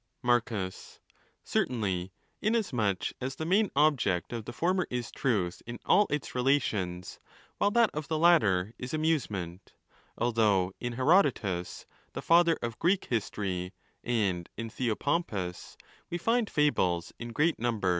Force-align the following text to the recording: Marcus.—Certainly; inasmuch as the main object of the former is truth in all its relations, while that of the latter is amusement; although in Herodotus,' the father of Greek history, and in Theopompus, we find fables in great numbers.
Marcus.—Certainly; 0.23 2.11
inasmuch 2.41 3.11
as 3.21 3.35
the 3.35 3.45
main 3.45 3.69
object 3.75 4.33
of 4.33 4.45
the 4.45 4.51
former 4.51 4.87
is 4.89 5.11
truth 5.11 5.61
in 5.67 5.77
all 5.85 6.07
its 6.09 6.33
relations, 6.33 7.19
while 7.59 7.69
that 7.69 7.91
of 7.93 8.07
the 8.07 8.17
latter 8.17 8.73
is 8.79 8.95
amusement; 8.95 9.73
although 10.17 10.73
in 10.79 10.93
Herodotus,' 10.93 11.85
the 12.13 12.21
father 12.23 12.57
of 12.63 12.79
Greek 12.79 13.05
history, 13.11 13.73
and 14.03 14.49
in 14.57 14.71
Theopompus, 14.71 15.77
we 16.09 16.17
find 16.17 16.49
fables 16.49 17.13
in 17.19 17.31
great 17.31 17.59
numbers. 17.59 17.89